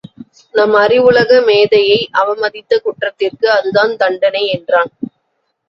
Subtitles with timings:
[0.53, 4.91] நம் அறிவுலக மேதையை அவமதித்த குற்றத்திற்கு அதுதான் தண்டணை என்றான்.